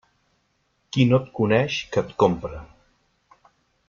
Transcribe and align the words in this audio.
Qui 0.95 1.05
no 1.09 1.19
et 1.25 1.29
coneix, 1.39 1.77
que 1.97 2.03
et 2.05 2.17
compre. 2.25 2.53